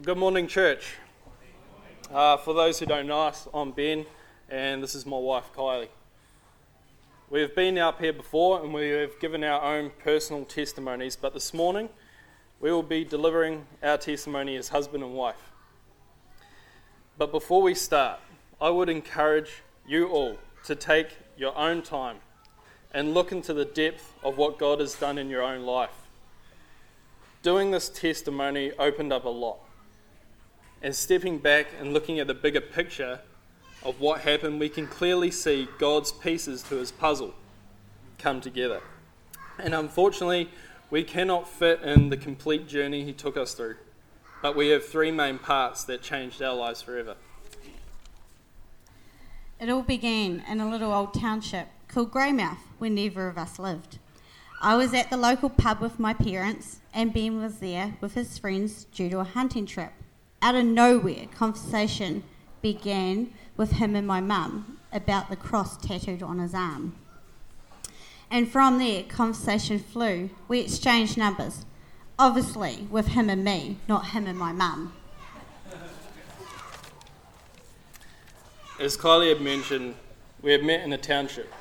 Well, 0.00 0.14
good 0.14 0.18
morning, 0.18 0.46
church. 0.46 0.94
Uh, 2.10 2.38
for 2.38 2.54
those 2.54 2.78
who 2.78 2.86
don't 2.86 3.06
know 3.06 3.20
us, 3.20 3.46
I'm 3.52 3.70
Ben, 3.70 4.06
and 4.48 4.82
this 4.82 4.94
is 4.94 5.04
my 5.04 5.18
wife, 5.18 5.52
Kylie. 5.54 5.88
We 7.28 7.42
have 7.42 7.54
been 7.54 7.76
up 7.76 8.00
here 8.00 8.14
before 8.14 8.64
and 8.64 8.72
we 8.72 8.88
have 8.88 9.20
given 9.20 9.44
our 9.44 9.60
own 9.60 9.90
personal 10.02 10.46
testimonies, 10.46 11.16
but 11.16 11.34
this 11.34 11.52
morning 11.52 11.90
we 12.60 12.72
will 12.72 12.82
be 12.82 13.04
delivering 13.04 13.66
our 13.82 13.98
testimony 13.98 14.56
as 14.56 14.70
husband 14.70 15.04
and 15.04 15.12
wife. 15.12 15.52
But 17.18 17.30
before 17.30 17.60
we 17.60 17.74
start, 17.74 18.20
I 18.58 18.70
would 18.70 18.88
encourage 18.88 19.60
you 19.86 20.08
all 20.08 20.38
to 20.64 20.74
take 20.74 21.08
your 21.36 21.54
own 21.58 21.82
time 21.82 22.20
and 22.94 23.12
look 23.12 23.32
into 23.32 23.52
the 23.52 23.66
depth 23.66 24.14
of 24.24 24.38
what 24.38 24.58
God 24.58 24.80
has 24.80 24.94
done 24.94 25.18
in 25.18 25.28
your 25.28 25.42
own 25.42 25.66
life. 25.66 26.08
Doing 27.42 27.70
this 27.70 27.90
testimony 27.90 28.72
opened 28.78 29.12
up 29.12 29.26
a 29.26 29.28
lot 29.28 29.58
and 30.82 30.94
stepping 30.94 31.38
back 31.38 31.68
and 31.78 31.92
looking 31.92 32.18
at 32.18 32.26
the 32.26 32.34
bigger 32.34 32.60
picture 32.60 33.20
of 33.82 34.00
what 34.00 34.22
happened, 34.22 34.60
we 34.60 34.68
can 34.68 34.86
clearly 34.86 35.30
see 35.30 35.68
God's 35.78 36.12
pieces 36.12 36.62
to 36.64 36.76
his 36.76 36.90
puzzle 36.90 37.34
come 38.18 38.40
together. 38.40 38.80
And 39.58 39.74
unfortunately, 39.74 40.50
we 40.90 41.04
cannot 41.04 41.48
fit 41.48 41.82
in 41.82 42.10
the 42.10 42.16
complete 42.16 42.66
journey 42.66 43.04
he 43.04 43.12
took 43.12 43.36
us 43.36 43.54
through, 43.54 43.76
but 44.42 44.56
we 44.56 44.68
have 44.68 44.84
three 44.84 45.10
main 45.10 45.38
parts 45.38 45.84
that 45.84 46.02
changed 46.02 46.42
our 46.42 46.54
lives 46.54 46.82
forever. 46.82 47.16
It 49.60 49.68
all 49.68 49.82
began 49.82 50.42
in 50.48 50.60
a 50.60 50.70
little 50.70 50.92
old 50.92 51.12
township 51.14 51.68
called 51.88 52.10
Greymouth, 52.10 52.58
where 52.78 52.90
neither 52.90 53.28
of 53.28 53.36
us 53.36 53.58
lived. 53.58 53.98
I 54.62 54.76
was 54.76 54.94
at 54.94 55.10
the 55.10 55.16
local 55.16 55.50
pub 55.50 55.80
with 55.80 55.98
my 55.98 56.12
parents, 56.12 56.80
and 56.92 57.12
Ben 57.12 57.40
was 57.40 57.58
there 57.58 57.94
with 58.00 58.14
his 58.14 58.38
friends 58.38 58.84
due 58.84 59.10
to 59.10 59.20
a 59.20 59.24
hunting 59.24 59.66
trip 59.66 59.92
out 60.42 60.54
of 60.54 60.64
nowhere, 60.64 61.26
conversation 61.34 62.22
began 62.62 63.32
with 63.56 63.72
him 63.72 63.94
and 63.94 64.06
my 64.06 64.20
mum 64.20 64.78
about 64.92 65.28
the 65.28 65.36
cross 65.36 65.76
tattooed 65.76 66.22
on 66.22 66.38
his 66.38 66.54
arm. 66.54 66.94
And 68.30 68.50
from 68.50 68.78
there, 68.78 69.02
conversation 69.02 69.78
flew. 69.78 70.30
We 70.48 70.60
exchanged 70.60 71.18
numbers, 71.18 71.64
obviously 72.18 72.86
with 72.90 73.08
him 73.08 73.28
and 73.28 73.44
me, 73.44 73.78
not 73.88 74.08
him 74.08 74.26
and 74.26 74.38
my 74.38 74.52
mum. 74.52 74.94
As 78.78 78.96
Kylie 78.96 79.28
had 79.28 79.42
mentioned, 79.42 79.94
we 80.40 80.52
had 80.52 80.64
met 80.64 80.80
in 80.80 80.92
a 80.92 80.98
township. 80.98 81.52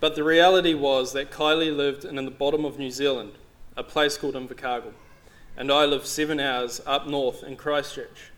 But 0.00 0.14
the 0.14 0.24
reality 0.24 0.72
was 0.72 1.12
that 1.12 1.30
Kylie 1.30 1.74
lived 1.74 2.04
in 2.04 2.16
the 2.16 2.30
bottom 2.30 2.64
of 2.64 2.78
New 2.78 2.90
Zealand, 2.90 3.32
a 3.76 3.82
place 3.82 4.16
called 4.16 4.34
Invercargill 4.34 4.94
and 5.56 5.70
I 5.70 5.84
live 5.84 6.06
seven 6.06 6.40
hours 6.40 6.80
up 6.84 7.06
north 7.06 7.42
in 7.44 7.56
Christchurch. 7.56 8.32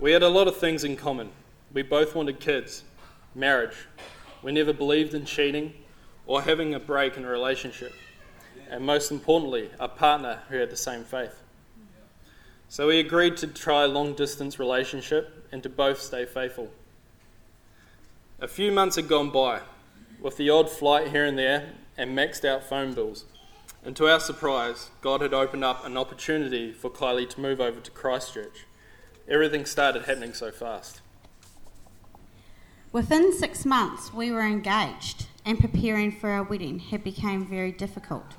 We 0.00 0.12
had 0.12 0.22
a 0.22 0.28
lot 0.28 0.48
of 0.48 0.56
things 0.56 0.82
in 0.82 0.96
common. 0.96 1.30
We 1.72 1.82
both 1.82 2.14
wanted 2.14 2.40
kids, 2.40 2.82
marriage. 3.34 3.76
We 4.42 4.50
never 4.50 4.72
believed 4.72 5.14
in 5.14 5.24
cheating 5.24 5.74
or 6.26 6.42
having 6.42 6.74
a 6.74 6.80
break 6.80 7.16
in 7.16 7.24
a 7.24 7.28
relationship. 7.28 7.92
And 8.68 8.84
most 8.84 9.12
importantly, 9.12 9.70
a 9.78 9.88
partner 9.88 10.40
who 10.48 10.56
had 10.56 10.70
the 10.70 10.76
same 10.76 11.04
faith. 11.04 11.34
So 12.68 12.88
we 12.88 12.98
agreed 12.98 13.36
to 13.38 13.46
try 13.46 13.84
a 13.84 13.88
long 13.88 14.14
distance 14.14 14.58
relationship 14.58 15.46
and 15.52 15.62
to 15.62 15.68
both 15.68 16.00
stay 16.00 16.24
faithful. 16.24 16.70
A 18.40 18.48
few 18.48 18.72
months 18.72 18.96
had 18.96 19.08
gone 19.08 19.30
by, 19.30 19.60
with 20.20 20.36
the 20.36 20.50
odd 20.50 20.68
flight 20.68 21.08
here 21.08 21.24
and 21.24 21.38
there 21.38 21.74
and 21.96 22.16
maxed 22.16 22.44
out 22.44 22.64
phone 22.64 22.92
bills. 22.92 23.24
And 23.84 23.96
to 23.96 24.08
our 24.08 24.20
surprise, 24.20 24.90
God 25.00 25.22
had 25.22 25.34
opened 25.34 25.64
up 25.64 25.84
an 25.84 25.96
opportunity 25.96 26.72
for 26.72 26.88
Kylie 26.88 27.28
to 27.30 27.40
move 27.40 27.60
over 27.60 27.80
to 27.80 27.90
Christchurch. 27.90 28.64
Everything 29.28 29.66
started 29.66 30.04
happening 30.04 30.34
so 30.34 30.52
fast. 30.52 31.00
Within 32.92 33.32
six 33.32 33.64
months, 33.64 34.12
we 34.12 34.30
were 34.30 34.46
engaged, 34.46 35.26
and 35.44 35.58
preparing 35.58 36.12
for 36.12 36.30
our 36.30 36.42
wedding 36.42 36.78
had 36.78 37.02
become 37.02 37.46
very 37.46 37.72
difficult. 37.72 38.34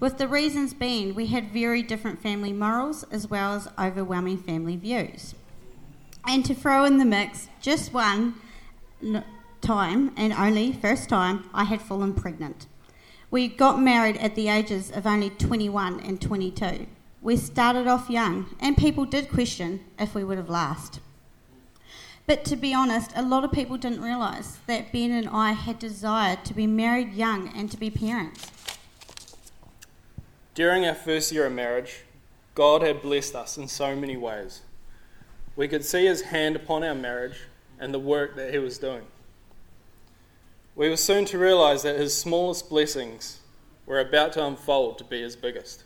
With 0.00 0.16
the 0.16 0.26
reasons 0.26 0.72
being, 0.72 1.14
we 1.14 1.26
had 1.26 1.52
very 1.52 1.82
different 1.82 2.22
family 2.22 2.52
morals 2.52 3.04
as 3.12 3.28
well 3.28 3.54
as 3.54 3.68
overwhelming 3.78 4.38
family 4.38 4.76
views. 4.76 5.34
And 6.26 6.44
to 6.46 6.54
throw 6.54 6.84
in 6.84 6.98
the 6.98 7.04
mix, 7.04 7.48
just 7.60 7.92
one 7.92 8.34
time, 9.60 10.12
and 10.16 10.32
only 10.32 10.72
first 10.72 11.08
time, 11.08 11.48
I 11.52 11.64
had 11.64 11.82
fallen 11.82 12.14
pregnant. 12.14 12.66
We 13.30 13.46
got 13.46 13.80
married 13.80 14.16
at 14.16 14.34
the 14.34 14.48
ages 14.48 14.90
of 14.90 15.06
only 15.06 15.30
21 15.30 16.00
and 16.00 16.20
22. 16.20 16.86
We 17.22 17.36
started 17.36 17.86
off 17.86 18.10
young, 18.10 18.56
and 18.58 18.76
people 18.76 19.04
did 19.04 19.30
question 19.30 19.84
if 20.00 20.16
we 20.16 20.24
would 20.24 20.36
have 20.36 20.50
lasted. 20.50 21.00
But 22.26 22.44
to 22.46 22.56
be 22.56 22.74
honest, 22.74 23.12
a 23.14 23.22
lot 23.22 23.44
of 23.44 23.52
people 23.52 23.76
didn't 23.76 24.02
realise 24.02 24.58
that 24.66 24.92
Ben 24.92 25.12
and 25.12 25.28
I 25.28 25.52
had 25.52 25.78
desired 25.78 26.44
to 26.46 26.54
be 26.54 26.66
married 26.66 27.12
young 27.12 27.52
and 27.54 27.70
to 27.70 27.76
be 27.76 27.90
parents. 27.90 28.50
During 30.54 30.84
our 30.84 30.94
first 30.94 31.30
year 31.30 31.46
of 31.46 31.52
marriage, 31.52 32.02
God 32.56 32.82
had 32.82 33.00
blessed 33.00 33.36
us 33.36 33.56
in 33.56 33.68
so 33.68 33.94
many 33.94 34.16
ways. 34.16 34.62
We 35.54 35.68
could 35.68 35.84
see 35.84 36.06
His 36.06 36.22
hand 36.22 36.56
upon 36.56 36.82
our 36.82 36.96
marriage 36.96 37.46
and 37.78 37.94
the 37.94 38.00
work 38.00 38.34
that 38.34 38.52
He 38.52 38.58
was 38.58 38.76
doing. 38.76 39.02
We 40.80 40.88
were 40.88 40.96
soon 40.96 41.26
to 41.26 41.36
realize 41.36 41.82
that 41.82 41.98
his 41.98 42.16
smallest 42.16 42.70
blessings 42.70 43.40
were 43.84 44.00
about 44.00 44.32
to 44.32 44.46
unfold 44.46 44.96
to 44.96 45.04
be 45.04 45.20
his 45.20 45.36
biggest. 45.36 45.84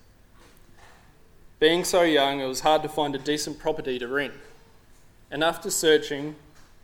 Being 1.58 1.82
so 1.82 2.02
young, 2.02 2.38
it 2.38 2.46
was 2.46 2.60
hard 2.60 2.84
to 2.84 2.88
find 2.88 3.12
a 3.16 3.18
decent 3.18 3.58
property 3.58 3.98
to 3.98 4.06
rent. 4.06 4.34
And 5.32 5.42
after 5.42 5.68
searching, 5.68 6.36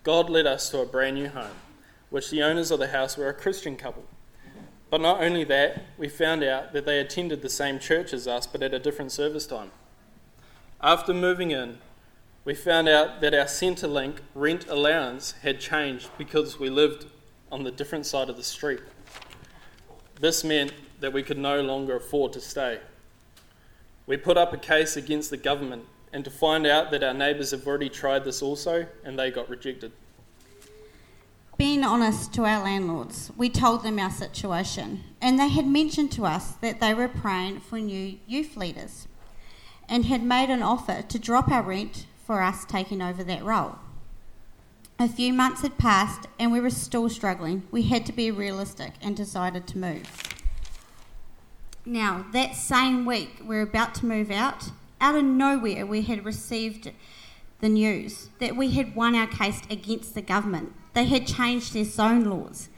God 0.03 0.29
led 0.29 0.45
us 0.45 0.71
to 0.71 0.81
a 0.81 0.87
brand 0.87 1.19
new 1.19 1.29
home, 1.29 1.55
which 2.11 2.31
the 2.31 2.43
owners 2.43 2.73
of 2.73 2.81
the 2.81 2.89
house 2.89 3.17
were 3.17 3.29
a 3.29 3.33
Christian 3.33 3.77
couple. 3.77 4.03
But 4.91 5.01
not 5.01 5.23
only 5.23 5.45
that, 5.45 5.85
we 5.97 6.09
found 6.09 6.43
out 6.43 6.73
that 6.73 6.87
they 6.87 6.99
attended 6.99 7.43
the 7.43 7.49
same 7.49 7.79
church 7.79 8.13
as 8.13 8.27
us, 8.27 8.45
but 8.45 8.61
at 8.61 8.75
a 8.75 8.81
different 8.81 9.13
service 9.13 9.47
time. 9.47 9.71
After 10.81 11.15
moving 11.15 11.53
in, 11.53 11.79
we 12.45 12.55
found 12.55 12.89
out 12.89 13.21
that 13.21 13.35
our 13.35 13.45
Centrelink 13.45 14.17
rent 14.35 14.67
allowance 14.67 15.35
had 15.43 15.61
changed 15.61 16.11
because 16.19 16.59
we 16.59 16.69
lived 16.69 17.07
on 17.51 17.65
the 17.65 17.71
different 17.71 18.07
side 18.07 18.29
of 18.29 18.37
the 18.37 18.43
street. 18.43 18.81
This 20.21 20.45
meant 20.45 20.73
that 21.01 21.13
we 21.13 21.23
could 21.23 21.39
no 21.39 21.61
longer 21.61 21.97
afford 21.97 22.33
to 22.35 22.41
stay. 22.41 22.79
We 24.07 24.17
put 24.17 24.37
up 24.37 24.53
a 24.53 24.59
case 24.59 24.97
against 24.97 25.31
the 25.31 25.37
government 25.37 25.85
and 26.13 26.25
to 26.25 26.31
find 26.31 26.67
out 26.67 26.91
that 26.91 27.03
our 27.03 27.15
neighbours 27.15 27.53
have 27.53 27.67
already 27.67 27.89
tried 27.89 28.25
this 28.25 28.43
also 28.43 28.87
and 29.05 29.19
they 29.19 29.31
got 29.31 29.49
rejected. 29.49 29.93
Being 31.57 31.85
honest 31.85 32.33
to 32.35 32.45
our 32.45 32.63
landlords, 32.63 33.31
we 33.37 33.51
told 33.51 33.83
them 33.83 33.99
our 33.99 34.11
situation, 34.11 35.05
and 35.21 35.39
they 35.39 35.49
had 35.49 35.67
mentioned 35.67 36.11
to 36.13 36.25
us 36.25 36.53
that 36.53 36.81
they 36.81 36.95
were 36.95 37.07
praying 37.07 37.61
for 37.61 37.79
new 37.79 38.19
youth 38.27 38.57
leaders 38.57 39.07
and 39.87 40.07
had 40.07 40.23
made 40.23 40.49
an 40.49 40.63
offer 40.63 41.03
to 41.03 41.19
drop 41.19 41.51
our 41.51 41.63
rent 41.63 42.07
for 42.25 42.41
us 42.41 42.65
taking 42.65 43.03
over 43.03 43.23
that 43.25 43.45
role. 43.45 43.77
A 45.01 45.09
few 45.09 45.33
months 45.33 45.63
had 45.63 45.79
passed 45.79 46.29
and 46.39 46.53
we 46.53 46.61
were 46.61 46.69
still 46.69 47.09
struggling. 47.09 47.63
We 47.71 47.85
had 47.85 48.05
to 48.05 48.13
be 48.13 48.31
realistic 48.31 48.93
and 49.01 49.17
decided 49.17 49.67
to 49.69 49.79
move. 49.79 50.03
Now, 51.87 52.27
that 52.35 52.55
same 52.55 53.07
week, 53.07 53.39
we 53.41 53.47
we're 53.47 53.63
about 53.63 53.95
to 53.97 54.07
move 54.07 54.31
out. 54.31 54.73
Out 55.01 55.15
of 55.15 55.25
nowhere, 55.25 55.87
we 55.87 56.03
had 56.03 56.27
received 56.27 56.93
the 57.61 57.71
news 57.71 58.29
that 58.41 58.57
we 58.57 58.73
had 58.73 58.95
won 58.95 59.15
our 59.15 59.27
case 59.27 59.63
against 59.71 60.15
the 60.15 60.21
government. 60.21 60.75
They 60.93 61.07
had 61.07 61.27
changed 61.27 61.73
their 61.73 61.85
zone 61.85 62.25
laws, 62.25 62.69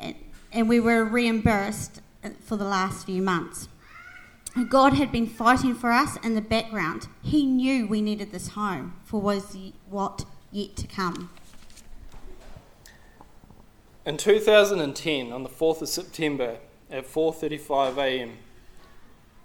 and, 0.00 0.16
and 0.52 0.68
we 0.68 0.80
were 0.80 1.04
reimbursed 1.04 2.00
for 2.40 2.56
the 2.56 2.64
last 2.64 3.06
few 3.06 3.22
months. 3.22 3.68
God 4.68 4.94
had 4.94 5.12
been 5.12 5.28
fighting 5.28 5.76
for 5.76 5.92
us 5.92 6.16
in 6.24 6.34
the 6.34 6.40
background. 6.40 7.06
He 7.22 7.46
knew 7.46 7.86
we 7.86 8.02
needed 8.02 8.32
this 8.32 8.48
home 8.48 8.94
for 9.04 9.20
was 9.20 9.56
what 9.88 10.24
yet 10.52 10.76
to 10.76 10.86
come. 10.86 11.30
In 14.04 14.16
2010, 14.16 15.32
on 15.32 15.42
the 15.42 15.48
4th 15.48 15.82
of 15.82 15.88
September 15.88 16.58
at 16.90 17.06
4:35 17.06 17.98
a.m., 17.98 18.32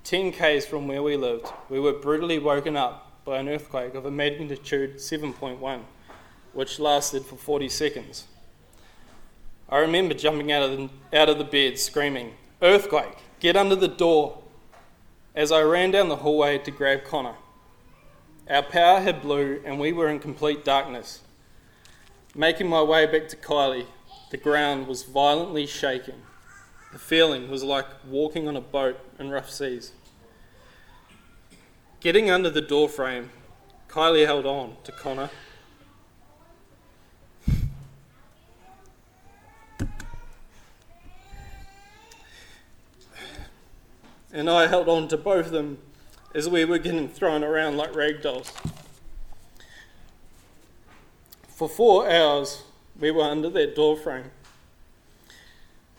10 0.03 0.31
k's 0.31 0.65
from 0.65 0.87
where 0.87 1.01
we 1.01 1.15
lived, 1.17 1.47
we 1.69 1.79
were 1.79 1.93
brutally 1.93 2.39
woken 2.39 2.77
up 2.77 3.23
by 3.25 3.39
an 3.39 3.49
earthquake 3.49 3.95
of 3.95 4.05
a 4.05 4.11
magnitude 4.11 4.97
7.1, 4.97 5.81
which 6.53 6.79
lasted 6.79 7.25
for 7.25 7.35
40 7.35 7.69
seconds. 7.69 8.27
I 9.69 9.79
remember 9.79 10.13
jumping 10.13 10.51
out 10.51 10.63
of 10.63 10.77
the, 10.77 11.17
out 11.17 11.29
of 11.29 11.37
the 11.37 11.43
bed 11.43 11.79
screaming, 11.79 12.33
"Earthquake! 12.61 13.17
Get 13.39 13.55
under 13.55 13.75
the 13.75 13.87
door!" 13.87 14.39
As 15.33 15.51
I 15.51 15.61
ran 15.61 15.91
down 15.91 16.09
the 16.09 16.17
hallway 16.17 16.57
to 16.59 16.71
grab 16.71 17.03
Connor. 17.05 17.35
Our 18.49 18.63
power 18.63 18.99
had 18.99 19.21
blew 19.21 19.61
and 19.65 19.79
we 19.79 19.93
were 19.93 20.09
in 20.09 20.19
complete 20.19 20.65
darkness. 20.65 21.21
Making 22.35 22.67
my 22.67 22.81
way 22.81 23.05
back 23.05 23.27
to 23.29 23.35
Kylie, 23.35 23.85
the 24.29 24.37
ground 24.37 24.87
was 24.87 25.03
violently 25.03 25.65
shaking. 25.65 26.21
The 26.91 26.99
feeling 26.99 27.49
was 27.49 27.63
like 27.63 27.85
walking 28.05 28.47
on 28.47 28.55
a 28.55 28.61
boat 28.61 28.99
in 29.19 29.29
rough 29.29 29.49
seas. 29.49 29.91
Getting 31.99 32.29
under 32.31 32.49
the 32.49 32.61
door 32.61 32.89
frame, 32.89 33.29
Kylie 33.87 34.25
held 34.25 34.45
on 34.45 34.75
to 34.83 34.91
Connor. 34.91 35.29
And 44.33 44.49
I 44.49 44.67
held 44.67 44.87
on 44.87 45.09
to 45.09 45.17
both 45.17 45.47
of 45.47 45.51
them 45.51 45.77
as 46.33 46.49
we 46.49 46.65
were 46.65 46.77
getting 46.77 47.09
thrown 47.09 47.43
around 47.43 47.77
like 47.77 47.95
rag 47.95 48.21
dolls. 48.21 48.51
For 51.47 51.69
four 51.69 52.09
hours, 52.09 52.63
we 52.99 53.11
were 53.11 53.23
under 53.23 53.49
that 53.49 53.75
door 53.75 53.97
frame. 53.97 54.31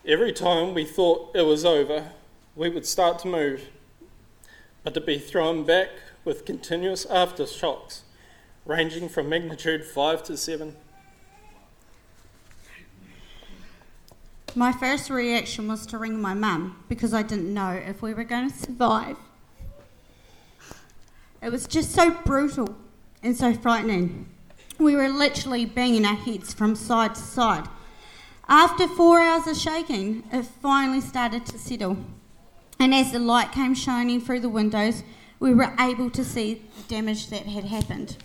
Every 0.04 0.32
time 0.32 0.74
we 0.74 0.84
thought 0.84 1.30
it 1.34 1.42
was 1.42 1.64
over, 1.64 2.10
we 2.56 2.68
would 2.68 2.86
start 2.86 3.18
to 3.20 3.28
move, 3.28 3.68
but 4.82 4.94
to 4.94 5.00
be 5.00 5.18
thrown 5.18 5.64
back 5.64 5.90
with 6.24 6.44
continuous 6.44 7.06
aftershocks 7.06 8.00
ranging 8.64 9.08
from 9.08 9.28
magnitude 9.28 9.84
5 9.84 10.22
to 10.24 10.36
7. 10.36 10.76
My 14.54 14.72
first 14.72 15.08
reaction 15.10 15.66
was 15.66 15.86
to 15.86 15.98
ring 15.98 16.20
my 16.20 16.34
mum 16.34 16.84
because 16.88 17.14
I 17.14 17.22
didn't 17.22 17.52
know 17.52 17.70
if 17.70 18.02
we 18.02 18.12
were 18.12 18.24
going 18.24 18.50
to 18.50 18.56
survive. 18.56 19.16
It 21.42 21.50
was 21.50 21.66
just 21.66 21.90
so 21.90 22.10
brutal 22.10 22.76
and 23.22 23.36
so 23.36 23.52
frightening. 23.52 24.28
We 24.78 24.94
were 24.94 25.08
literally 25.08 25.64
banging 25.64 26.04
our 26.04 26.14
heads 26.14 26.54
from 26.54 26.76
side 26.76 27.16
to 27.16 27.20
side. 27.20 27.68
After 28.48 28.86
four 28.86 29.20
hours 29.20 29.46
of 29.48 29.56
shaking, 29.56 30.22
it 30.32 30.44
finally 30.44 31.00
started 31.00 31.44
to 31.46 31.58
settle. 31.58 31.96
And 32.78 32.94
as 32.94 33.10
the 33.12 33.18
light 33.18 33.50
came 33.50 33.74
shining 33.74 34.20
through 34.20 34.40
the 34.40 34.48
windows, 34.48 35.02
we 35.40 35.52
were 35.52 35.74
able 35.80 36.10
to 36.10 36.24
see 36.24 36.62
the 36.76 36.94
damage 36.94 37.28
that 37.28 37.46
had 37.46 37.64
happened. 37.64 38.16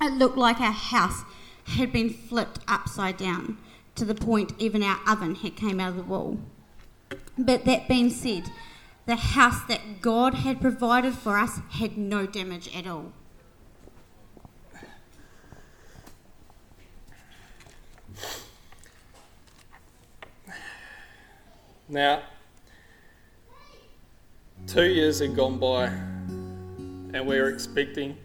It 0.00 0.12
looked 0.14 0.38
like 0.38 0.60
our 0.60 0.72
house 0.72 1.24
had 1.64 1.92
been 1.92 2.10
flipped 2.10 2.60
upside 2.68 3.16
down 3.16 3.58
to 3.96 4.04
the 4.04 4.14
point 4.14 4.52
even 4.58 4.82
our 4.82 4.98
oven 5.08 5.34
had 5.34 5.56
came 5.56 5.80
out 5.80 5.90
of 5.90 5.96
the 5.96 6.02
wall. 6.02 6.38
But 7.36 7.64
that 7.64 7.88
being 7.88 8.10
said, 8.10 8.44
the 9.10 9.16
house 9.16 9.64
that 9.64 10.00
God 10.00 10.34
had 10.34 10.60
provided 10.60 11.14
for 11.14 11.36
us 11.36 11.58
had 11.70 11.98
no 11.98 12.26
damage 12.26 12.72
at 12.76 12.86
all. 12.86 13.12
Now, 21.88 22.22
two 24.68 24.84
years 24.84 25.18
had 25.18 25.34
gone 25.34 25.58
by, 25.58 25.86
and 25.86 27.26
we 27.26 27.40
were 27.40 27.48
expecting. 27.48 28.16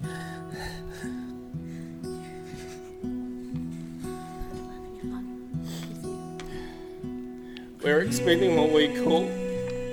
we 7.84 7.92
were 7.92 8.02
expecting 8.02 8.56
what 8.56 8.72
we 8.72 8.96
call 9.04 9.45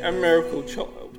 a 0.02 0.10
miracle 0.10 0.64
child. 0.64 1.16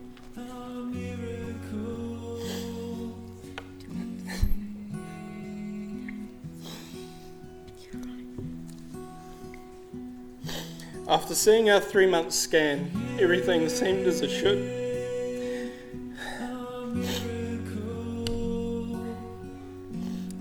After 11.07 11.35
seeing 11.35 11.69
our 11.69 11.79
three 11.79 12.07
month 12.07 12.33
scan, 12.33 12.91
everything 13.19 13.69
seemed 13.69 14.05
as 14.05 14.21
it 14.21 14.29
should. 14.29 14.83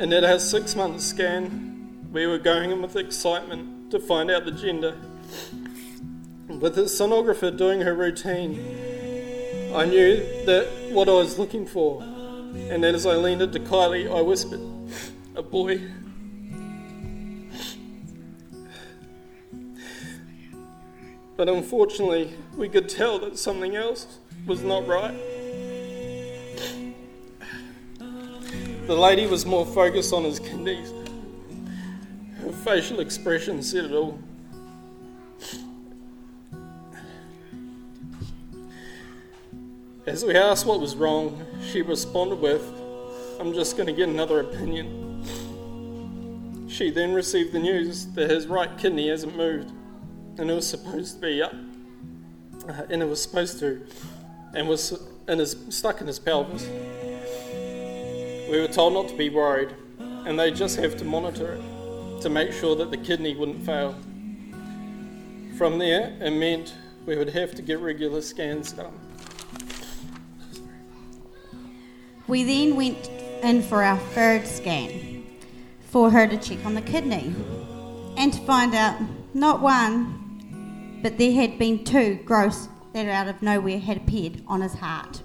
And 0.01 0.13
at 0.13 0.25
our 0.25 0.41
six 0.41 0.75
month 0.75 1.01
scan, 1.01 2.09
we 2.13 2.27
were 2.27 2.39
going 2.39 2.73
in 2.73 2.83
with 2.83 2.97
excitement 2.97 3.93
to 3.93 4.01
find 4.01 4.33
out 4.33 4.45
the 4.45 4.51
gender. 4.51 4.97
With 6.49 6.75
the 6.75 6.83
sonographer 6.83 7.57
doing 7.57 7.81
her 7.81 7.95
routine, 7.95 8.55
I 9.75 9.87
knew 9.87 10.17
that 10.45 10.69
what 10.91 11.09
I 11.09 11.13
was 11.13 11.39
looking 11.39 11.67
for. 11.67 12.03
And 12.03 12.85
then 12.85 12.95
as 12.95 13.07
I 13.07 13.15
leaned 13.15 13.43
into 13.43 13.59
Kylie, 13.61 14.11
I 14.15 14.21
whispered, 14.21 14.61
A 15.35 15.43
boy. 15.43 15.81
But 21.37 21.49
unfortunately, 21.49 22.35
we 22.57 22.69
could 22.69 22.89
tell 22.89 23.19
that 23.21 23.39
something 23.39 23.75
else 23.75 24.19
was 24.47 24.63
not 24.63 24.87
right. 24.87 25.15
The 28.87 28.97
lady 28.97 29.27
was 29.27 29.47
more 29.47 29.65
focused 29.65 30.13
on 30.13 30.25
his 30.25 30.39
kidneys. 30.39 30.93
Her 32.43 32.53
facial 32.53 33.01
expression 33.01 33.63
said 33.63 33.87
it 33.87 33.93
all. 33.93 34.19
As 40.13 40.27
we 40.27 40.35
asked 40.35 40.67
what 40.67 40.79
was 40.79 40.95
wrong, 40.95 41.43
she 41.71 41.81
responded 41.81 42.39
with, 42.39 42.63
I'm 43.41 43.55
just 43.55 43.79
going 43.79 43.87
to 43.87 43.95
get 43.95 44.11
another 44.11 44.41
opinion. 44.41 45.25
She 46.69 46.91
then 46.91 47.15
received 47.15 47.53
the 47.53 47.59
news 47.59 48.09
that 48.09 48.29
his 48.29 48.47
right 48.47 48.77
kidney 48.77 49.09
hasn't 49.09 49.35
moved 49.35 49.73
and 50.37 50.51
it 50.51 50.55
was 50.55 50.67
supposed 50.67 51.15
to 51.15 51.21
be 51.23 51.41
up, 51.41 51.55
uh, 52.69 52.83
and 52.91 53.01
it 53.01 53.09
was 53.09 53.23
supposed 53.23 53.59
to, 53.61 53.87
and 54.55 54.69
was 54.69 55.03
and 55.29 55.41
is 55.41 55.57
stuck 55.71 56.03
in 56.03 56.07
his 56.07 56.19
pelvis. 56.19 56.67
We 58.51 58.61
were 58.61 58.69
told 58.69 58.93
not 58.93 59.09
to 59.09 59.17
be 59.17 59.31
worried, 59.31 59.75
and 59.99 60.39
they 60.39 60.51
just 60.51 60.77
have 60.77 60.95
to 60.99 61.07
monitor 61.07 61.55
it 61.55 62.21
to 62.21 62.29
make 62.29 62.53
sure 62.53 62.77
that 62.77 62.91
the 62.91 62.99
kidney 62.99 63.35
wouldn't 63.35 63.65
fail. 63.65 63.95
From 65.57 65.79
there, 65.79 66.15
it 66.21 66.33
meant 66.33 66.75
we 67.07 67.17
would 67.17 67.31
have 67.31 67.55
to 67.55 67.63
get 67.63 67.81
regular 67.81 68.21
scans 68.21 68.73
done. 68.73 68.99
We 72.29 72.45
then 72.45 72.77
went 72.77 73.09
in 73.43 73.63
for 73.63 73.83
our 73.83 73.99
third 73.99 74.47
scan 74.47 75.25
for 75.81 76.11
her 76.11 76.27
to 76.27 76.37
check 76.37 76.65
on 76.65 76.75
the 76.75 76.83
kidney 76.83 77.35
and 78.17 78.33
to 78.33 78.41
find 78.41 78.75
out 78.75 79.01
not 79.35 79.61
one, 79.61 81.01
but 81.03 81.19
there 81.19 81.33
had 81.33 81.59
been 81.59 81.85
two 81.85 82.17
growths 82.25 82.69
that 82.93 83.09
out 83.09 83.29
of 83.29 83.43
nowhere 83.43 83.79
had 83.79 83.97
appeared 83.97 84.43
on 84.47 84.61
his 84.61 84.75
heart. 84.75 85.23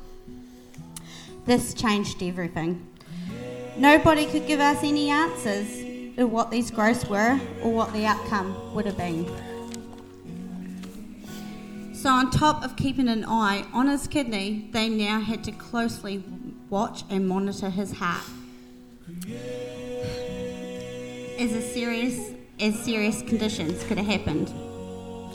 This 1.46 1.74
changed 1.74 2.22
everything. 2.24 2.86
Nobody 3.78 4.26
could 4.26 4.48
give 4.48 4.60
us 4.60 4.84
any 4.84 5.10
answers 5.10 5.84
to 6.18 6.26
what 6.26 6.50
these 6.50 6.72
growths 6.72 7.08
were 7.08 7.40
or 7.62 7.72
what 7.72 7.94
the 7.94 8.06
outcome 8.06 8.74
would 8.74 8.86
have 8.86 8.98
been. 8.98 9.26
So, 11.94 12.10
on 12.10 12.32
top 12.32 12.64
of 12.64 12.76
keeping 12.76 13.08
an 13.08 13.24
eye 13.26 13.66
on 13.74 13.88
his 13.88 14.08
kidney, 14.08 14.68
they 14.72 14.90
now 14.90 15.20
had 15.20 15.44
to 15.46 15.52
closely 15.52 16.24
watch 16.70 17.04
and 17.10 17.28
monitor 17.28 17.70
his 17.70 17.94
heart. 17.94 18.24
As 21.40 21.52
a 21.52 21.62
serious 21.62 22.32
as 22.60 22.78
serious 22.80 23.22
conditions 23.22 23.84
could 23.84 23.98
have 23.98 24.08
happened 24.08 24.52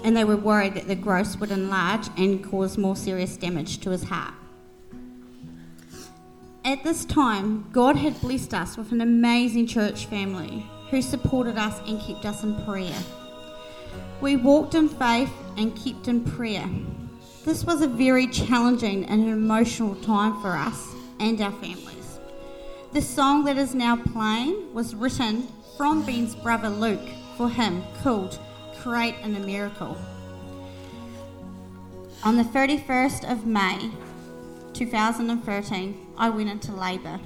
and 0.04 0.16
they 0.16 0.24
were 0.24 0.36
worried 0.36 0.74
that 0.74 0.88
the 0.88 0.94
growth 0.94 1.38
would 1.38 1.50
enlarge 1.50 2.08
and 2.16 2.44
cause 2.44 2.76
more 2.76 2.96
serious 2.96 3.36
damage 3.36 3.78
to 3.78 3.90
his 3.90 4.04
heart. 4.04 4.34
At 6.64 6.84
this 6.84 7.04
time, 7.04 7.68
God 7.72 7.96
had 7.96 8.20
blessed 8.20 8.54
us 8.54 8.76
with 8.76 8.92
an 8.92 9.00
amazing 9.00 9.66
church 9.66 10.06
family 10.06 10.66
who 10.90 11.02
supported 11.02 11.56
us 11.56 11.80
and 11.88 12.00
kept 12.00 12.24
us 12.24 12.42
in 12.42 12.54
prayer. 12.64 12.98
We 14.20 14.36
walked 14.36 14.74
in 14.74 14.88
faith 14.88 15.32
and 15.56 15.74
kept 15.76 16.08
in 16.08 16.24
prayer. 16.24 16.68
This 17.44 17.64
was 17.64 17.82
a 17.82 17.88
very 17.88 18.28
challenging 18.28 19.04
and 19.06 19.28
emotional 19.28 19.96
time 19.96 20.40
for 20.40 20.50
us 20.50 20.94
and 21.22 21.40
our 21.40 21.52
families. 21.52 22.18
The 22.92 23.00
song 23.00 23.44
that 23.44 23.56
is 23.56 23.76
now 23.76 23.96
playing 23.96 24.74
was 24.74 24.94
written 24.94 25.46
from 25.76 26.04
Ben's 26.04 26.34
brother 26.34 26.68
Luke 26.68 27.08
for 27.36 27.48
him 27.48 27.84
called 28.02 28.38
create 28.80 29.14
in 29.22 29.36
a 29.36 29.40
miracle. 29.40 29.96
On 32.24 32.36
the 32.36 32.42
31st 32.42 33.30
of 33.30 33.46
May 33.46 33.92
2013, 34.72 36.08
I 36.18 36.28
went 36.28 36.50
into 36.50 36.72
labour. 36.72 37.20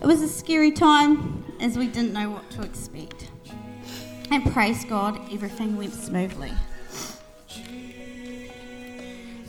It 0.00 0.06
was 0.06 0.22
a 0.22 0.28
scary 0.28 0.72
time 0.72 1.44
as 1.60 1.76
we 1.76 1.86
didn't 1.86 2.14
know 2.14 2.30
what 2.30 2.50
to 2.52 2.62
expect. 2.62 3.30
And 4.30 4.50
praise 4.52 4.86
God, 4.86 5.20
everything 5.30 5.76
went 5.76 5.92
smoothly. 5.92 6.52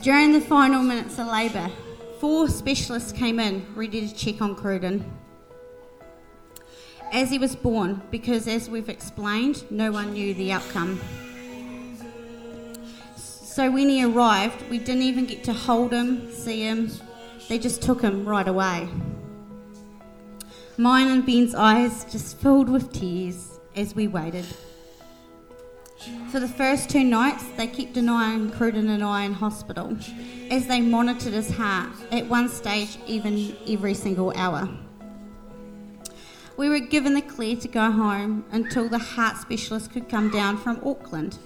During 0.02 0.34
the 0.34 0.42
final 0.42 0.84
minutes 0.84 1.18
of 1.18 1.28
labour, 1.28 1.70
four 2.22 2.48
specialists 2.48 3.12
came 3.12 3.40
in 3.40 3.66
ready 3.74 4.08
to 4.08 4.16
check 4.16 4.44
on 4.44 4.56
Cruden 4.56 5.04
as 7.12 7.32
he 7.32 7.40
was 7.40 7.56
born, 7.56 8.00
because 8.12 8.48
as 8.48 8.70
we've 8.70 8.90
explained, 8.90 9.64
no 9.72 9.92
one 9.92 10.14
knew 10.14 10.36
the 10.36 10.52
outcome. 10.52 11.02
So 13.16 13.72
when 13.72 13.90
he 13.90 14.06
arrived, 14.06 14.70
we 14.70 14.78
didn't 14.78 15.02
even 15.02 15.26
get 15.26 15.44
to 15.46 15.54
hold 15.54 15.92
him, 15.92 16.32
see 16.32 16.62
him. 16.62 16.92
they 17.50 17.58
just 17.58 17.82
took 17.82 18.04
him 18.04 18.24
right 18.24 18.48
away. 18.48 18.88
Mine 20.78 21.08
and 21.08 21.26
Ben's 21.26 21.56
eyes 21.56 22.06
just 22.06 22.38
filled 22.38 22.70
with 22.70 22.94
tears 22.94 23.60
as 23.76 23.96
we 23.96 24.08
waited. 24.08 24.46
For 26.32 26.40
the 26.40 26.48
first 26.48 26.90
two 26.90 27.04
nights, 27.04 27.44
they 27.58 27.68
kept 27.68 27.94
denying 27.94 28.50
Cruden 28.52 28.90
and 28.90 29.04
I 29.04 29.24
in 29.24 29.34
hospital 29.34 29.98
as 30.50 30.66
they 30.66 30.82
monitored 30.82 31.34
his 31.34 31.52
heart, 31.52 31.92
at 32.12 32.26
one 32.28 32.50
stage, 32.50 32.98
even 33.06 33.56
every 33.68 33.94
single 33.94 34.34
hour. 34.36 34.68
We 36.58 36.70
were 36.70 36.80
given 36.80 37.14
the 37.14 37.22
clear 37.22 37.56
to 37.58 37.68
go 37.68 37.92
home 37.92 38.46
until 38.52 38.90
the 38.90 38.98
heart 38.98 39.38
specialist 39.38 39.92
could 39.92 40.10
come 40.10 40.30
down 40.30 40.58
from 40.58 40.82
Auckland. 40.86 41.38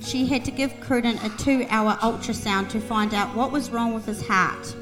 She 0.00 0.26
had 0.26 0.44
to 0.44 0.50
give 0.50 0.78
Cruden 0.80 1.18
a 1.18 1.30
two 1.38 1.66
hour 1.70 1.94
ultrasound 1.94 2.68
to 2.70 2.80
find 2.80 3.14
out 3.14 3.34
what 3.34 3.50
was 3.50 3.70
wrong 3.70 3.94
with 3.94 4.04
his 4.04 4.26
heart. 4.26 4.76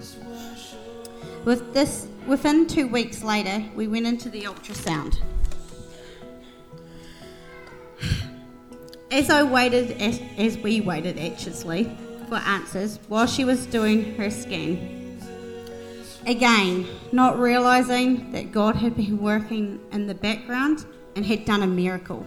With 1.45 1.73
this, 1.73 2.09
within 2.27 2.67
two 2.67 2.89
weeks 2.89 3.23
later, 3.23 3.65
we 3.77 3.87
went 3.87 4.07
into 4.07 4.29
the 4.29 4.43
ultrasound. 4.43 5.19
As 9.13 9.29
I 9.29 9.43
waited, 9.43 10.01
as, 10.01 10.23
as 10.39 10.57
we 10.57 10.81
waited 10.81 11.19
anxiously 11.19 11.85
for 12.31 12.37
answers 12.37 12.99
while 13.09 13.27
she 13.27 13.45
was 13.45 13.67
doing 13.67 14.15
her 14.15 14.31
scan. 14.31 15.21
Again, 16.27 16.87
not 17.13 17.39
realizing 17.39 18.33
that 18.33 18.53
God 18.53 18.75
had 18.75 18.97
been 18.97 19.19
working 19.21 19.79
in 19.93 20.07
the 20.07 20.15
background 20.15 20.87
and 21.15 21.27
had 21.27 21.45
done 21.45 21.63
a 21.63 21.67
miracle. 21.67 22.25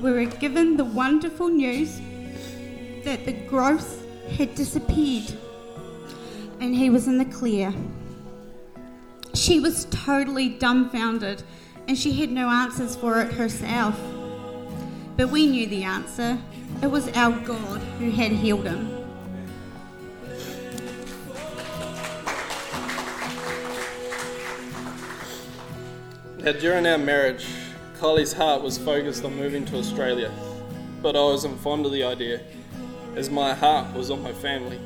We 0.00 0.12
were 0.12 0.26
given 0.26 0.76
the 0.76 0.84
wonderful 0.84 1.48
news 1.48 2.00
that 3.02 3.26
the 3.26 3.32
growth 3.48 4.06
had 4.38 4.54
disappeared 4.54 5.36
and 6.60 6.76
he 6.76 6.90
was 6.90 7.08
in 7.08 7.18
the 7.18 7.24
clear. 7.24 7.74
She 9.36 9.60
was 9.60 9.84
totally 9.90 10.48
dumbfounded 10.48 11.42
and 11.86 11.96
she 11.96 12.12
had 12.12 12.30
no 12.30 12.48
answers 12.48 12.96
for 12.96 13.20
it 13.20 13.34
herself. 13.34 14.00
But 15.16 15.28
we 15.28 15.46
knew 15.46 15.66
the 15.66 15.84
answer. 15.84 16.38
It 16.82 16.86
was 16.86 17.08
our 17.08 17.38
God 17.40 17.80
who 17.98 18.10
had 18.10 18.32
healed 18.32 18.66
him. 18.66 18.92
Now, 26.38 26.52
during 26.52 26.86
our 26.86 26.98
marriage, 26.98 27.46
Kylie's 27.98 28.32
heart 28.32 28.62
was 28.62 28.78
focused 28.78 29.24
on 29.24 29.36
moving 29.36 29.66
to 29.66 29.76
Australia, 29.76 30.30
but 31.02 31.14
I 31.14 31.20
wasn't 31.20 31.58
fond 31.60 31.84
of 31.84 31.92
the 31.92 32.04
idea, 32.04 32.40
as 33.16 33.28
my 33.28 33.52
heart 33.52 33.94
was 33.94 34.10
on 34.10 34.22
my 34.22 34.32
family. 34.32 34.78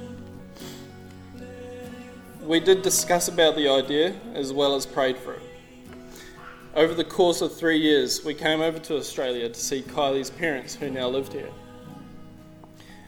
We 2.50 2.59
did 2.59 2.83
discuss 2.83 3.28
about 3.28 3.54
the 3.54 3.69
idea 3.69 4.12
as 4.35 4.52
well 4.52 4.75
as 4.75 4.85
prayed 4.85 5.16
for 5.16 5.35
it. 5.35 5.42
Over 6.75 6.95
the 6.95 7.04
course 7.04 7.42
of 7.42 7.57
three 7.57 7.78
years, 7.78 8.25
we 8.25 8.35
came 8.35 8.61
over 8.61 8.80
to 8.80 8.97
Australia 8.97 9.49
to 9.49 9.54
see 9.54 9.83
Kylie's 9.83 10.30
parents 10.30 10.75
who 10.75 10.90
now 10.90 11.07
lived 11.07 11.33
here. 11.33 11.52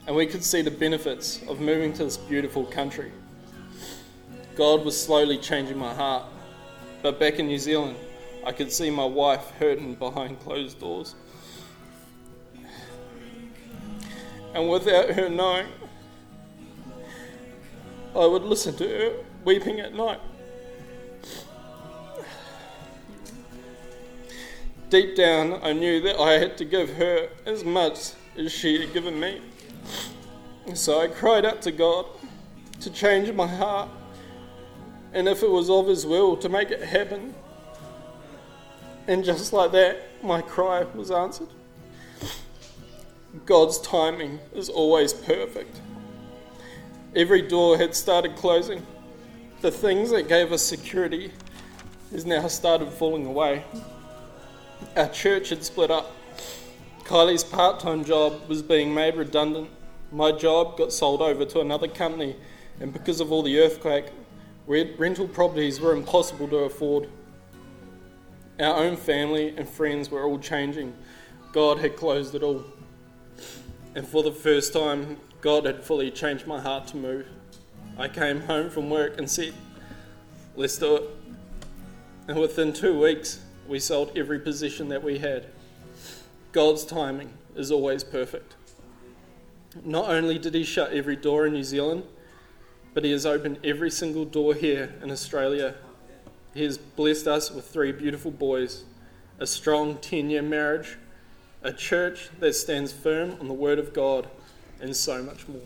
And 0.07 0.15
we 0.15 0.27
could 0.27 0.45
see 0.45 0.61
the 0.61 0.71
benefits 0.71 1.41
of 1.49 1.59
moving 1.59 1.91
to 1.91 2.05
this 2.05 2.15
beautiful 2.15 2.63
country. 2.63 3.11
God 4.55 4.85
was 4.85 4.97
slowly 4.97 5.37
changing 5.37 5.77
my 5.77 5.93
heart, 5.93 6.23
but 7.01 7.19
back 7.19 7.37
in 7.37 7.47
New 7.47 7.59
Zealand, 7.59 7.97
I 8.45 8.53
could 8.53 8.71
see 8.71 8.89
my 8.89 9.03
wife 9.03 9.51
hurting 9.59 9.95
behind 9.95 10.39
closed 10.39 10.79
doors. 10.79 11.15
And 14.53 14.69
without 14.69 15.09
her 15.09 15.27
knowing, 15.27 15.67
I 18.15 18.25
would 18.25 18.43
listen 18.43 18.77
to 18.77 18.87
her 18.87 19.13
weeping 19.45 19.79
at 19.79 19.93
night. 19.93 20.19
Deep 24.89 25.15
down, 25.15 25.59
I 25.63 25.73
knew 25.73 25.99
that 26.01 26.19
I 26.19 26.33
had 26.33 26.55
to 26.57 26.65
give 26.65 26.93
her 26.95 27.29
as 27.45 27.63
much 27.63 28.11
as 28.37 28.51
she 28.51 28.79
had 28.79 28.93
given 28.93 29.19
me. 29.19 29.41
So 30.75 31.01
I 31.01 31.07
cried 31.07 31.45
out 31.45 31.61
to 31.63 31.71
God 31.71 32.05
to 32.79 32.89
change 32.89 33.31
my 33.31 33.47
heart, 33.47 33.89
and 35.13 35.27
if 35.27 35.41
it 35.41 35.49
was 35.49 35.69
of 35.69 35.87
His 35.87 36.05
will, 36.05 36.37
to 36.37 36.49
make 36.49 36.69
it 36.69 36.81
happen. 36.81 37.33
And 39.07 39.23
just 39.25 39.51
like 39.51 39.71
that, 39.71 40.23
my 40.23 40.41
cry 40.41 40.83
was 40.95 41.11
answered. 41.11 41.49
God's 43.45 43.79
timing 43.79 44.39
is 44.53 44.69
always 44.69 45.11
perfect. 45.11 45.81
Every 47.15 47.41
door 47.41 47.77
had 47.77 47.95
started 47.95 48.35
closing. 48.35 48.85
The 49.63 49.71
things 49.71 50.09
that 50.09 50.27
gave 50.27 50.51
us 50.51 50.61
security 50.61 51.31
has 52.11 52.25
now 52.25 52.49
started 52.49 52.89
falling 52.89 53.25
away. 53.25 53.63
Our 54.97 55.07
church 55.07 55.47
had 55.47 55.63
split 55.63 55.89
up. 55.89 56.11
Kylie's 57.05 57.45
part 57.45 57.79
time 57.79 58.03
job 58.03 58.49
was 58.49 58.61
being 58.61 58.93
made 58.93 59.15
redundant. 59.15 59.69
My 60.11 60.33
job 60.33 60.77
got 60.77 60.91
sold 60.91 61.21
over 61.21 61.45
to 61.45 61.61
another 61.61 61.87
company, 61.87 62.35
and 62.81 62.91
because 62.91 63.21
of 63.21 63.31
all 63.31 63.41
the 63.41 63.57
earthquake, 63.57 64.07
rental 64.67 65.29
properties 65.29 65.79
were 65.79 65.95
impossible 65.95 66.49
to 66.49 66.57
afford. 66.57 67.07
Our 68.59 68.75
own 68.75 68.97
family 68.97 69.55
and 69.55 69.69
friends 69.69 70.11
were 70.11 70.25
all 70.25 70.39
changing. 70.39 70.93
God 71.53 71.79
had 71.79 71.95
closed 71.95 72.35
it 72.35 72.43
all. 72.43 72.65
And 73.95 74.05
for 74.05 74.23
the 74.23 74.31
first 74.33 74.73
time, 74.73 75.21
God 75.39 75.63
had 75.63 75.85
fully 75.85 76.11
changed 76.11 76.47
my 76.47 76.59
heart 76.59 76.85
to 76.87 76.97
move. 76.97 77.27
I 77.97 78.07
came 78.07 78.41
home 78.41 78.69
from 78.69 78.89
work 78.89 79.17
and 79.17 79.29
said, 79.29 79.53
Let's 80.55 80.77
do 80.77 80.95
it. 80.97 81.03
And 82.27 82.39
within 82.39 82.73
two 82.73 82.99
weeks, 82.99 83.39
we 83.67 83.79
sold 83.79 84.11
every 84.15 84.39
position 84.39 84.89
that 84.89 85.03
we 85.03 85.19
had. 85.19 85.47
God's 86.51 86.85
timing 86.85 87.33
is 87.55 87.71
always 87.71 88.03
perfect. 88.03 88.55
Not 89.83 90.09
only 90.09 90.37
did 90.37 90.53
He 90.53 90.63
shut 90.63 90.93
every 90.93 91.15
door 91.15 91.47
in 91.47 91.53
New 91.53 91.63
Zealand, 91.63 92.03
but 92.93 93.03
He 93.03 93.11
has 93.11 93.25
opened 93.25 93.59
every 93.63 93.89
single 93.89 94.25
door 94.25 94.53
here 94.53 94.93
in 95.01 95.11
Australia 95.11 95.75
he 96.53 96.63
has 96.63 96.77
blessed 96.77 97.27
us 97.27 97.49
with 97.49 97.65
three 97.65 97.91
beautiful 97.91 98.29
boys, 98.29 98.83
a 99.39 99.47
strong 99.47 99.97
10 99.97 100.29
year 100.29 100.43
marriage, 100.43 100.97
a 101.63 101.73
church 101.73 102.29
that 102.39 102.53
stands 102.53 102.93
firm 102.93 103.37
on 103.39 103.47
the 103.47 103.55
Word 103.55 103.79
of 103.79 103.91
God, 103.91 104.27
and 104.79 104.95
so 104.95 105.23
much 105.23 105.47
more. 105.47 105.61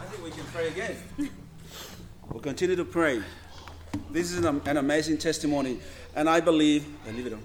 I 0.00 0.04
think 0.08 0.24
we 0.24 0.30
can 0.32 0.44
pray 0.52 0.65
again. 0.76 1.30
we'll 2.30 2.42
continue 2.42 2.76
to 2.76 2.84
pray. 2.84 3.22
This 4.10 4.30
is 4.32 4.44
an, 4.44 4.60
an 4.66 4.76
amazing 4.76 5.16
testimony, 5.16 5.78
and 6.14 6.28
I 6.28 6.40
believe, 6.40 6.84
I 7.06 7.12
leave 7.12 7.26
it 7.26 7.32
on. 7.32 7.42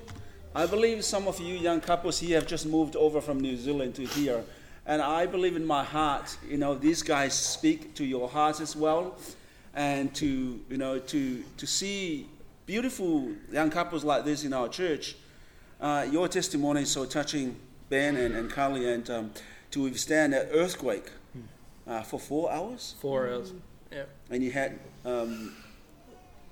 I 0.53 0.65
believe 0.65 1.05
some 1.05 1.29
of 1.29 1.39
you 1.39 1.55
young 1.55 1.79
couples 1.79 2.19
here 2.19 2.38
have 2.39 2.47
just 2.47 2.65
moved 2.65 2.97
over 2.97 3.21
from 3.21 3.39
New 3.39 3.55
Zealand 3.55 3.95
to 3.95 4.05
here 4.05 4.43
and 4.85 5.01
I 5.01 5.27
believe 5.27 5.55
in 5.55 5.65
my 5.65 5.83
heart, 5.83 6.35
you 6.50 6.57
know, 6.57 6.75
these 6.75 7.03
guys 7.03 7.33
speak 7.33 7.93
to 7.95 8.03
your 8.03 8.27
heart 8.27 8.59
as 8.59 8.75
well. 8.75 9.15
And 9.73 10.13
to, 10.15 10.59
you 10.69 10.77
know, 10.77 11.00
to, 11.00 11.43
to 11.55 11.67
see 11.67 12.27
beautiful 12.65 13.29
young 13.50 13.69
couples 13.69 14.03
like 14.03 14.25
this 14.25 14.43
in 14.43 14.51
our 14.51 14.67
church, 14.67 15.15
uh, 15.79 16.05
your 16.11 16.27
testimony 16.27 16.81
is 16.81 16.91
so 16.91 17.05
touching, 17.05 17.55
Ben 17.88 18.17
and, 18.17 18.35
and 18.35 18.51
Carly, 18.51 18.91
and 18.91 19.09
um, 19.09 19.31
to 19.69 19.83
withstand 19.83 20.33
that 20.33 20.50
earthquake 20.51 21.11
uh, 21.91 22.01
for 22.03 22.19
four 22.19 22.51
hours. 22.51 22.95
Four 23.00 23.27
hours, 23.27 23.53
yeah. 23.91 24.03
And 24.29 24.43
you 24.43 24.51
had 24.51 24.79
um, 25.05 25.53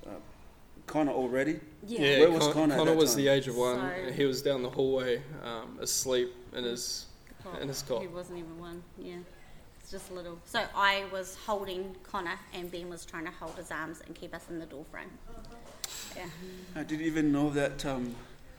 uh, 0.06 0.10
Connor 0.86 1.12
already. 1.12 1.60
Yeah, 1.88 2.02
yeah 2.02 2.20
Where 2.20 2.32
was 2.32 2.44
Con- 2.46 2.54
Connor? 2.54 2.76
Connor 2.76 2.96
was 2.96 3.16
the 3.16 3.28
age 3.30 3.48
of 3.48 3.56
one. 3.56 3.80
So- 3.80 4.12
he 4.12 4.26
was 4.26 4.42
down 4.42 4.62
the 4.62 4.70
hallway, 4.70 5.22
um, 5.44 5.78
asleep 5.80 6.34
in 6.54 6.64
his 6.64 7.06
Oh, 7.46 7.58
in 7.58 7.70
his 7.70 7.82
cot. 7.82 8.02
He 8.02 8.08
wasn't 8.08 8.40
even 8.40 8.60
one. 8.60 8.84
Yeah, 8.98 9.16
it's 9.80 9.92
just 9.92 10.12
a 10.12 10.14
little. 10.14 10.38
So 10.44 10.62
I 10.76 11.06
was 11.10 11.38
holding 11.46 11.96
Connor, 12.04 12.38
and 12.54 12.70
Ben 12.70 12.90
was 12.90 13.06
trying 13.06 13.24
to 13.26 13.32
hold 13.32 13.56
his 13.56 13.72
arms 13.72 14.02
and 14.06 14.14
keep 14.14 14.34
us 14.36 14.44
in 14.50 14.60
the 14.60 14.66
door 14.66 14.84
frame. 14.92 15.10
Yeah. 16.18 16.26
I 16.76 16.84
didn't 16.84 17.06
even 17.06 17.32
know 17.32 17.50
that 17.52 17.86
um, 17.86 18.14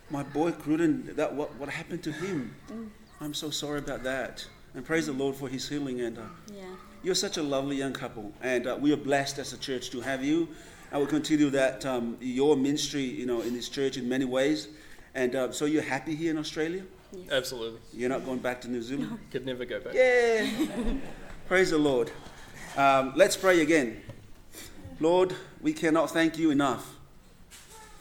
my 0.09 0.23
boy 0.23 0.53
Cruden, 0.53 1.15
that 1.17 1.35
what, 1.35 1.55
what 1.57 1.69
happened 1.69 2.03
to 2.05 2.13
him. 2.13 2.55
Mm. 2.73 2.89
I'm 3.21 3.35
so 3.35 3.51
sorry 3.51 3.81
about 3.81 4.03
that. 4.05 4.47
And 4.75 4.85
praise 4.85 5.07
the 5.07 5.13
Lord 5.13 5.35
for 5.37 5.49
his 5.49 5.69
healing. 5.69 6.01
And 6.01 6.19
uh, 6.19 6.23
Yeah. 6.55 6.63
you're 7.03 7.15
such 7.15 7.37
a 7.37 7.43
lovely 7.43 7.77
young 7.77 7.93
couple. 7.93 8.33
And 8.43 8.67
uh, 8.67 8.77
we 8.81 8.93
are 8.93 8.97
blessed 8.97 9.39
as 9.39 9.53
a 9.53 9.59
church 9.59 9.91
to 9.91 10.01
have 10.01 10.25
you. 10.25 10.49
I 10.93 10.99
will 10.99 11.07
continue 11.07 11.51
that 11.51 11.85
um, 11.87 12.17
your 12.21 12.57
ministry, 12.57 13.03
you 13.03 13.27
know, 13.27 13.41
in 13.43 13.55
this 13.55 13.69
church 13.69 13.97
in 13.97 14.09
many 14.09 14.25
ways. 14.25 14.69
And 15.15 15.35
uh, 15.35 15.53
so 15.53 15.65
you're 15.65 15.83
happy 15.83 16.15
here 16.15 16.31
in 16.31 16.39
Australia? 16.39 16.85
Absolutely, 17.33 17.81
You're 17.93 18.09
not 18.09 18.25
going 18.25 18.39
back 18.39 18.61
to 18.61 18.69
New 18.71 18.83
Zealand? 18.83 19.11
No. 19.11 19.19
could 19.33 19.45
never 19.45 19.65
go 19.65 19.81
back. 19.81 19.95
Yeah. 19.95 20.47
Praise 21.49 21.71
the 21.71 21.79
Lord. 21.79 22.13
Um, 22.77 23.13
let's 23.17 23.37
pray 23.37 23.61
again. 23.63 24.01
Lord, 25.01 25.35
we 25.61 25.73
cannot 25.73 26.11
thank 26.13 26.39
you 26.39 26.53
enough 26.53 26.95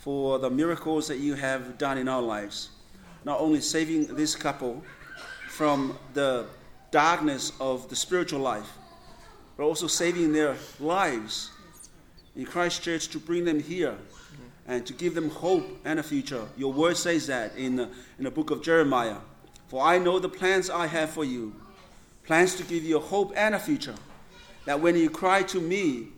for 0.01 0.38
the 0.38 0.49
miracles 0.51 1.07
that 1.07 1.17
you 1.17 1.33
have 1.33 1.79
done 1.79 1.97
in 1.97 2.07
our 2.07 2.21
lives. 2.21 2.69
Not 3.25 3.39
only 3.39 3.61
saving 3.61 4.15
this 4.15 4.35
couple 4.35 4.83
from 5.47 5.97
the 6.13 6.45
darkness 6.91 7.51
of 7.60 7.89
the 7.89 7.96
spiritual 7.96 8.39
life, 8.39 8.69
but 9.58 9.63
also 9.63 9.88
saving 9.88 10.34
their 10.34 10.55
lives 10.79 11.51
in 12.36 12.46
Christchurch 12.46 13.10
to 13.10 13.19
bring 13.19 13.46
them 13.46 13.60
here 13.60 13.96
and 14.67 14.86
to 14.86 14.93
give 14.93 15.15
them 15.15 15.29
hope 15.29 15.65
and 15.86 16.00
a 16.00 16.03
future. 16.03 16.48
Your 16.58 16.72
word 16.72 16.96
says 16.96 17.27
that 17.27 17.55
in 17.58 17.75
the, 17.75 17.89
in 18.17 18.24
the 18.24 18.31
book 18.31 18.51
of 18.51 18.62
Jeremiah. 18.62 19.17
For 19.67 19.84
I 19.84 19.98
know 19.98 20.19
the 20.19 20.29
plans 20.29 20.69
I 20.69 20.88
have 20.88 21.10
for 21.10 21.24
you, 21.24 21.55
plans 22.25 22.55
to 22.55 22.63
give 22.63 22.84
you 22.84 22.98
a 22.98 23.01
hope 23.01 23.34
and 23.36 23.55
a 23.55 23.60
future. 23.60 23.96
That 24.65 24.79
when 24.79 24.96
you 24.96 25.10
cry 25.10 25.43
to 25.43 25.60
me, 25.60 26.10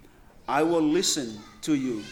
I 0.48 0.64
will 0.64 0.82
listen 0.82 1.40
to 1.62 1.76
you. 1.76 2.04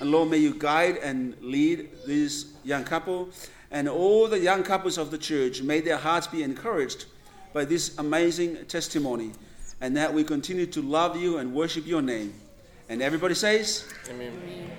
And 0.00 0.10
Lord, 0.10 0.30
may 0.30 0.38
you 0.38 0.54
guide 0.54 0.98
and 0.98 1.36
lead 1.40 1.88
this 2.06 2.52
young 2.64 2.84
couple 2.84 3.30
and 3.70 3.88
all 3.88 4.28
the 4.28 4.38
young 4.38 4.62
couples 4.62 4.98
of 4.98 5.10
the 5.10 5.18
church. 5.18 5.62
May 5.62 5.80
their 5.80 5.96
hearts 5.96 6.26
be 6.26 6.42
encouraged 6.42 7.06
by 7.52 7.64
this 7.64 7.96
amazing 7.98 8.64
testimony 8.66 9.32
and 9.80 9.96
that 9.96 10.12
we 10.12 10.24
continue 10.24 10.66
to 10.66 10.80
love 10.80 11.16
you 11.16 11.38
and 11.38 11.54
worship 11.54 11.86
your 11.86 12.02
name. 12.02 12.34
And 12.88 13.02
everybody 13.02 13.34
says, 13.34 13.84
Amen. 14.08 14.32
Amen. 14.42 14.70